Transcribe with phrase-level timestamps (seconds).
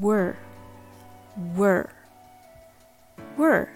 [0.00, 0.36] were,
[1.54, 1.90] were.
[3.36, 3.70] Were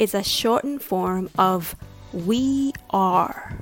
[0.00, 1.76] is a shortened form of
[2.12, 3.54] we are.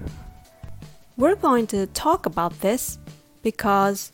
[1.16, 2.98] We're going to talk about this
[3.42, 4.12] because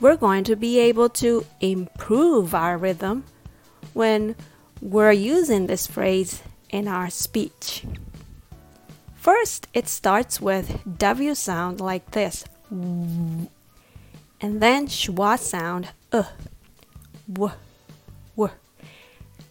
[0.00, 3.24] we're going to be able to improve our rhythm
[3.94, 4.34] when
[4.82, 7.84] we're using this phrase in our speech.
[9.14, 13.48] First, it starts with W sound like this, and
[14.40, 16.24] then schwa sound, uh,
[17.32, 17.52] w,
[18.36, 18.54] w,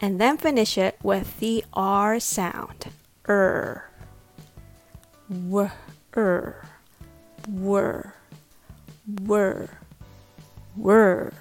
[0.02, 2.88] and then finish it with the R sound,
[3.28, 3.90] er,
[5.30, 5.70] w,
[6.16, 6.66] er,
[7.50, 8.14] were,
[9.24, 9.70] were,
[10.76, 11.34] were.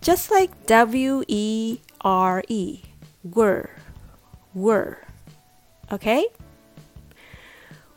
[0.00, 2.82] Just like W E R E,
[3.24, 3.70] were,
[4.54, 5.04] were.
[5.90, 6.26] Okay?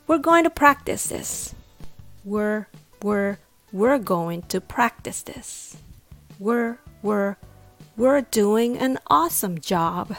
[0.08, 1.56] We're going to practice this.
[2.26, 2.68] We're,
[3.02, 3.38] we're,
[3.72, 5.78] we're going to practice this.
[6.40, 7.38] We're, we're,
[7.98, 10.16] we're doing an awesome job.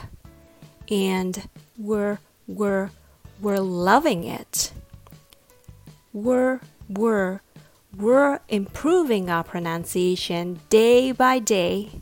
[0.89, 2.91] And we're, we're,
[3.39, 4.71] we're loving it.
[6.11, 7.41] We're, we're,
[7.95, 12.01] we're improving our pronunciation day by day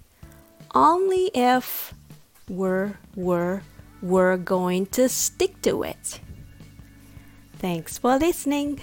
[0.74, 1.94] only if
[2.48, 3.62] we're, we're,
[4.02, 6.20] we're going to stick to it.
[7.58, 8.82] Thanks for listening.